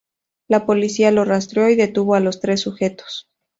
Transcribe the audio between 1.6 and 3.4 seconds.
y detuvo a los tres sujetos.